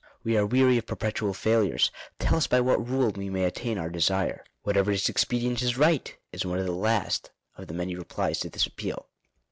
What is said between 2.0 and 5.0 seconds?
tell us by what rule we may attain our desire." "Whatever